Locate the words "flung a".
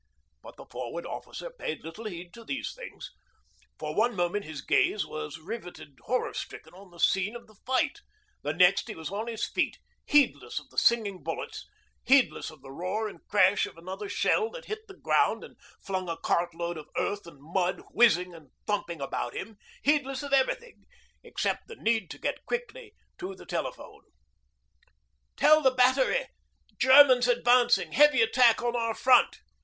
15.79-16.17